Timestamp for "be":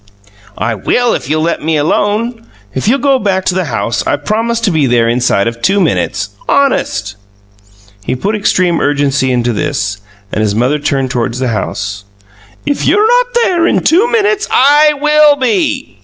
4.71-4.87, 15.35-15.99